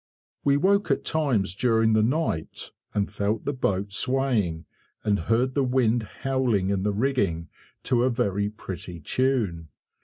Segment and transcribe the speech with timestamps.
[0.01, 4.65] [Picture: Perch] We woke at times during the night, and felt the boat swaying,
[5.03, 7.49] and heard the wind howling in the rigging
[7.83, 9.67] to a very pretty tune.